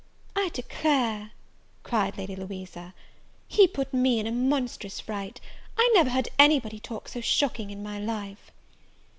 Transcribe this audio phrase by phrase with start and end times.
[0.35, 1.29] "I declare,"
[1.83, 2.95] cried Lady Louisa,
[3.47, 5.39] "he put me in a monstrous fright;
[5.77, 8.49] I never heard any body talk so shocking in my life!"